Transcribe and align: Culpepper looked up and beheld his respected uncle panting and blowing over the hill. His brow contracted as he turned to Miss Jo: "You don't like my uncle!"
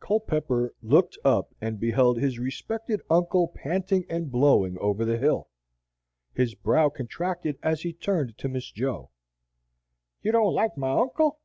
Culpepper 0.00 0.72
looked 0.82 1.18
up 1.26 1.54
and 1.60 1.78
beheld 1.78 2.16
his 2.18 2.38
respected 2.38 3.02
uncle 3.10 3.48
panting 3.48 4.06
and 4.08 4.30
blowing 4.32 4.78
over 4.78 5.04
the 5.04 5.18
hill. 5.18 5.50
His 6.32 6.54
brow 6.54 6.88
contracted 6.88 7.58
as 7.62 7.82
he 7.82 7.92
turned 7.92 8.38
to 8.38 8.48
Miss 8.48 8.72
Jo: 8.72 9.10
"You 10.22 10.32
don't 10.32 10.54
like 10.54 10.78
my 10.78 10.88
uncle!" 10.98 11.38